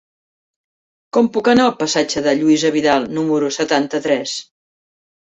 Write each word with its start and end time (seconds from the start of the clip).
Com 1.17 1.27
puc 1.35 1.49
anar 1.51 1.65
al 1.67 1.75
passatge 1.83 2.23
de 2.27 2.33
Lluïsa 2.39 2.71
Vidal 2.77 3.05
número 3.19 3.51
setanta-tres? 3.59 4.33